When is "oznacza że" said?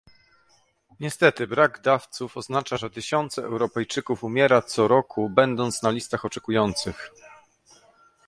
2.37-2.89